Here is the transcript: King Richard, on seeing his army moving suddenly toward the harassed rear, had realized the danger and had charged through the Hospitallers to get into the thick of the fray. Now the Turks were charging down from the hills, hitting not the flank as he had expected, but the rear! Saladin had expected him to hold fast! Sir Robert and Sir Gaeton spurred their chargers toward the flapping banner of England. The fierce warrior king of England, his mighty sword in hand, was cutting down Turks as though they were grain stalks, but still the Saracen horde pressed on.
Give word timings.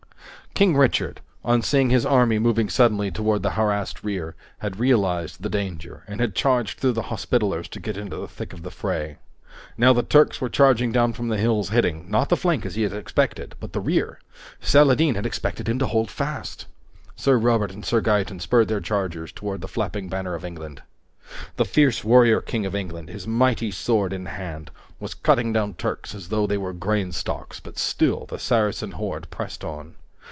King 0.53 0.75
Richard, 0.75 1.21
on 1.45 1.61
seeing 1.61 1.89
his 1.91 2.05
army 2.05 2.37
moving 2.37 2.69
suddenly 2.69 3.09
toward 3.09 3.41
the 3.41 3.51
harassed 3.51 4.03
rear, 4.03 4.35
had 4.59 4.79
realized 4.81 5.41
the 5.41 5.49
danger 5.49 6.03
and 6.07 6.19
had 6.19 6.35
charged 6.35 6.77
through 6.79 6.91
the 6.91 7.03
Hospitallers 7.09 7.67
to 7.69 7.79
get 7.79 7.95
into 7.97 8.17
the 8.17 8.27
thick 8.27 8.51
of 8.53 8.61
the 8.61 8.69
fray. 8.69 9.17
Now 9.77 9.91
the 9.93 10.03
Turks 10.03 10.39
were 10.41 10.49
charging 10.49 10.91
down 10.91 11.13
from 11.13 11.29
the 11.29 11.37
hills, 11.39 11.69
hitting 11.69 12.11
not 12.11 12.27
the 12.29 12.35
flank 12.37 12.65
as 12.65 12.75
he 12.75 12.81
had 12.83 12.91
expected, 12.93 13.55
but 13.61 13.71
the 13.73 13.79
rear! 13.79 14.19
Saladin 14.59 15.15
had 15.15 15.25
expected 15.25 15.67
him 15.69 15.79
to 15.79 15.87
hold 15.87 16.11
fast! 16.11 16.65
Sir 17.15 17.37
Robert 17.39 17.71
and 17.71 17.83
Sir 17.85 17.99
Gaeton 18.01 18.39
spurred 18.41 18.67
their 18.67 18.81
chargers 18.81 19.31
toward 19.31 19.61
the 19.61 19.67
flapping 19.69 20.09
banner 20.09 20.35
of 20.35 20.43
England. 20.45 20.83
The 21.55 21.65
fierce 21.65 22.03
warrior 22.03 22.41
king 22.41 22.65
of 22.67 22.75
England, 22.75 23.07
his 23.09 23.25
mighty 23.25 23.71
sword 23.71 24.11
in 24.13 24.25
hand, 24.27 24.69
was 24.99 25.13
cutting 25.15 25.53
down 25.53 25.73
Turks 25.75 26.13
as 26.13 26.27
though 26.29 26.45
they 26.45 26.57
were 26.57 26.73
grain 26.73 27.11
stalks, 27.13 27.59
but 27.61 27.77
still 27.79 28.25
the 28.27 28.37
Saracen 28.37 28.91
horde 28.91 29.27
pressed 29.31 29.63
on. 29.63 29.95